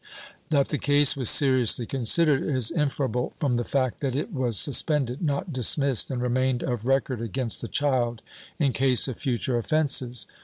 [0.49, 5.21] That the case was seriously considered is inferable from the fact that it was suspended,
[5.21, 8.23] not dismissed, and remained of record against the child
[8.57, 10.25] in case of future offences.